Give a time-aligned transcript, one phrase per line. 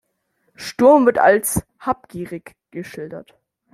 [0.55, 3.35] Sturm wird als habgierig geschildert.